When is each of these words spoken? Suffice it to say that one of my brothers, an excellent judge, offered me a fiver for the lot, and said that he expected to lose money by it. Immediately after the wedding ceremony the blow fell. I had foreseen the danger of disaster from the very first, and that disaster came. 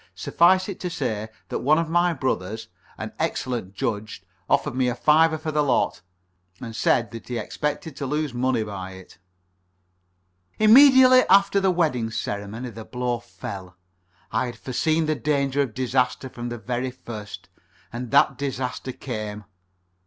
Suffice 0.15 0.67
it 0.67 0.79
to 0.79 0.89
say 0.89 1.29
that 1.49 1.59
one 1.59 1.77
of 1.77 1.87
my 1.87 2.11
brothers, 2.11 2.69
an 2.97 3.11
excellent 3.19 3.75
judge, 3.75 4.23
offered 4.49 4.73
me 4.73 4.87
a 4.87 4.95
fiver 4.95 5.37
for 5.37 5.51
the 5.51 5.61
lot, 5.61 6.01
and 6.59 6.75
said 6.75 7.11
that 7.11 7.27
he 7.27 7.37
expected 7.37 7.95
to 7.97 8.07
lose 8.07 8.33
money 8.33 8.63
by 8.63 8.93
it. 8.93 9.19
Immediately 10.57 11.21
after 11.29 11.59
the 11.59 11.69
wedding 11.69 12.09
ceremony 12.09 12.71
the 12.71 12.83
blow 12.83 13.19
fell. 13.19 13.77
I 14.31 14.47
had 14.47 14.55
foreseen 14.57 15.05
the 15.05 15.13
danger 15.13 15.61
of 15.61 15.75
disaster 15.75 16.29
from 16.29 16.49
the 16.49 16.57
very 16.57 16.89
first, 16.89 17.49
and 17.93 18.09
that 18.09 18.39
disaster 18.39 18.93
came. 18.93 19.43